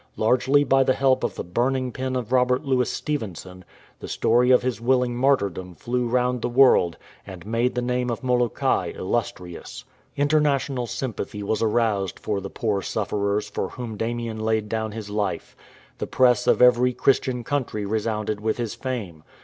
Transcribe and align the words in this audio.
Largely 0.17 0.63
by 0.63 0.81
the 0.81 0.95
help 0.95 1.23
of 1.23 1.35
the 1.35 1.43
bui*ning 1.43 1.91
pen 1.91 2.15
of 2.15 2.31
Robert 2.31 2.65
Louis 2.65 2.91
Stevenson, 2.91 3.63
the 3.99 4.07
story 4.07 4.49
of 4.49 4.63
his 4.63 4.81
willing 4.81 5.15
martyrdom 5.15 5.75
flew 5.75 6.07
round 6.07 6.41
the 6.41 6.49
world 6.49 6.97
and 7.27 7.45
made 7.45 7.75
the 7.75 7.83
name 7.83 8.09
of 8.09 8.23
Molokai 8.23 8.93
illustrious. 8.97 9.85
International 10.17 10.87
307 10.87 10.87
A 10.87 10.89
STATUE 10.89 11.39
AND 11.39 11.43
A 11.43 11.45
MONUMENT 11.45 11.59
sympathy 11.59 11.67
was 11.67 11.71
aroused 12.15 12.19
for 12.19 12.41
the 12.41 12.49
poor 12.49 12.81
sufferers 12.81 13.47
for 13.47 13.69
whom 13.69 13.95
Damien 13.95 14.39
laid 14.39 14.67
down 14.67 14.91
his 14.91 15.11
life. 15.11 15.55
The 15.99 16.07
Press 16.07 16.47
of 16.47 16.63
every 16.63 16.93
Christian 16.93 17.43
country 17.43 17.85
resounded 17.85 18.39
with 18.41 18.57
his 18.57 18.73
fame. 18.73 19.21